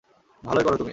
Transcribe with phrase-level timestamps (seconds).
[0.43, 0.89] ভালোই করো তুমি।